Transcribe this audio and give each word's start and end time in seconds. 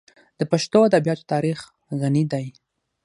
د 0.39 0.41
پښتو 0.51 0.77
ادبیاتو 0.87 1.29
تاریخ 1.33 1.59
غني 2.01 2.23
دی. 2.31 2.45